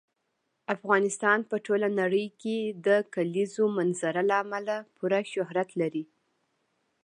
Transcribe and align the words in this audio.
افغانستان 0.75 1.39
په 1.49 1.55
ټوله 1.65 1.87
نړۍ 1.99 2.25
کې 2.41 2.57
د 2.85 2.87
کلیزو 3.13 3.65
منظره 3.77 4.21
له 4.29 4.35
امله 4.43 4.75
پوره 4.95 5.19
شهرت 5.33 5.69
لري. 5.81 6.03